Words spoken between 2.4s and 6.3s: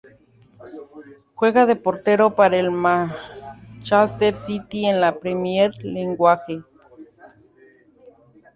el Manchester City en la Premier League.